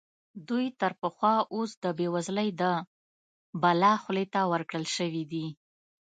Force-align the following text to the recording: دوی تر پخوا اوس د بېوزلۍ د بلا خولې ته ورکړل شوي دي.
دوی 0.47 0.65
تر 0.79 0.91
پخوا 1.01 1.33
اوس 1.55 1.71
د 1.83 1.85
بېوزلۍ 1.97 2.49
د 2.61 2.63
بلا 3.61 3.93
خولې 4.03 4.25
ته 4.33 4.41
ورکړل 4.51 4.85
شوي 4.97 5.23
دي. 5.31 5.45